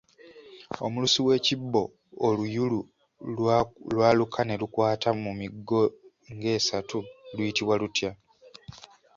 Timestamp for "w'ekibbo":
1.27-1.81